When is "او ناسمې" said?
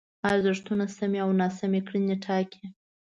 1.23-1.81